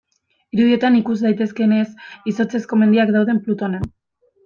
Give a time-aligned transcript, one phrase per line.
[0.55, 1.85] Irudietan ikus daitekeenez,
[2.35, 3.91] izotzezko mendiak daude Plutonen.